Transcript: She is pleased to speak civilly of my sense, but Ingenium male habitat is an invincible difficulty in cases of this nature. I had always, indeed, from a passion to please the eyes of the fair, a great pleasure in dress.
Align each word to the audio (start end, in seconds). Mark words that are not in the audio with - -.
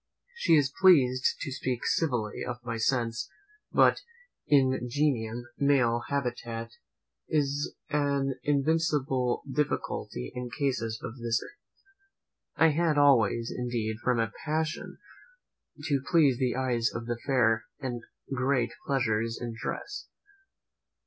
She 0.33 0.55
is 0.55 0.73
pleased 0.81 1.35
to 1.41 1.51
speak 1.51 1.85
civilly 1.85 2.43
of 2.43 2.57
my 2.65 2.77
sense, 2.77 3.29
but 3.71 3.99
Ingenium 4.47 5.45
male 5.59 6.05
habitat 6.09 6.71
is 7.29 7.75
an 7.91 8.33
invincible 8.41 9.43
difficulty 9.47 10.31
in 10.33 10.49
cases 10.49 10.99
of 11.03 11.19
this 11.19 11.39
nature. 11.39 11.53
I 12.55 12.69
had 12.69 12.97
always, 12.97 13.53
indeed, 13.55 13.97
from 14.03 14.19
a 14.19 14.31
passion 14.43 14.97
to 15.83 16.01
please 16.09 16.39
the 16.39 16.55
eyes 16.55 16.89
of 16.91 17.05
the 17.05 17.19
fair, 17.27 17.65
a 17.83 17.99
great 18.33 18.71
pleasure 18.87 19.21
in 19.21 19.53
dress. 19.55 20.07